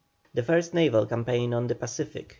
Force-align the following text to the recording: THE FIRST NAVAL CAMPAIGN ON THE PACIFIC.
THE 0.33 0.41
FIRST 0.41 0.73
NAVAL 0.73 1.05
CAMPAIGN 1.05 1.53
ON 1.53 1.67
THE 1.67 1.75
PACIFIC. 1.75 2.29